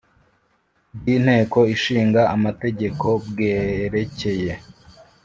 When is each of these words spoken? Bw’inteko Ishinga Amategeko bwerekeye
Bw’inteko 0.97 1.59
Ishinga 1.75 2.21
Amategeko 2.35 3.07
bwerekeye 3.27 4.53